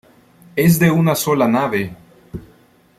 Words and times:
Es 0.55 0.79
de 0.79 0.89
una 0.89 1.13
sola 1.13 1.47
nave. 1.47 1.95